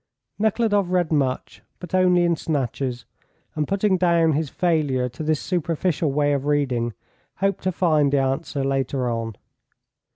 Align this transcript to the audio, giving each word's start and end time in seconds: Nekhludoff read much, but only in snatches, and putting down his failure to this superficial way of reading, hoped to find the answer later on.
Nekhludoff 0.39 0.87
read 0.89 1.11
much, 1.11 1.61
but 1.77 1.93
only 1.93 2.23
in 2.23 2.35
snatches, 2.35 3.05
and 3.53 3.67
putting 3.67 3.99
down 3.99 4.31
his 4.31 4.49
failure 4.49 5.07
to 5.07 5.21
this 5.21 5.39
superficial 5.39 6.11
way 6.11 6.33
of 6.33 6.47
reading, 6.47 6.95
hoped 7.35 7.61
to 7.65 7.71
find 7.71 8.11
the 8.11 8.17
answer 8.19 8.63
later 8.63 9.07
on. 9.07 9.35